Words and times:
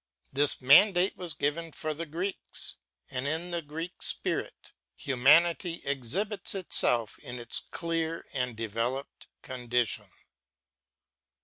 This 0.33 0.59
mandate 0.61 1.15
was 1.15 1.35
given 1.35 1.71
for 1.71 1.93
the 1.93 2.07
Greeks; 2.07 2.77
and 3.11 3.27
in 3.27 3.51
the 3.51 3.61
Greek 3.61 4.01
Spirit, 4.01 4.71
humanity 4.95 5.83
exhibits 5.85 6.55
itself 6.55 7.19
in 7.19 7.37
its 7.37 7.59
clear 7.59 8.25
and 8.33 8.55
developed 8.57 9.27
condition. 9.43 10.07